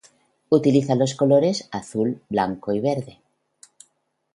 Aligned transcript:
Utiliza 0.49 0.95
los 0.95 1.13
colores 1.13 1.69
azul, 1.71 2.23
blanco 2.27 2.73
y 2.73 2.79
verde. 2.79 3.21